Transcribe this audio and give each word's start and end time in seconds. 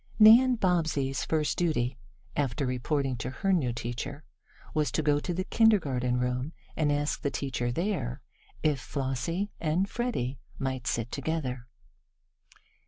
Nan 0.17 0.55
Bobbsey's 0.55 1.23
first 1.25 1.59
duty, 1.59 1.95
after 2.35 2.65
reporting 2.65 3.15
to 3.17 3.29
her 3.29 3.53
new 3.53 3.71
teacher, 3.71 4.23
was 4.73 4.91
to 4.93 5.03
go 5.03 5.19
to 5.19 5.31
the 5.31 5.43
kindergarten 5.43 6.17
room, 6.19 6.53
and 6.75 6.91
ask 6.91 7.21
the 7.21 7.29
teacher 7.29 7.71
there 7.71 8.23
if 8.63 8.79
Flossie 8.79 9.51
and 9.59 9.87
Freddie 9.87 10.39
might 10.57 10.87
sit 10.87 11.11
together. 11.11 11.67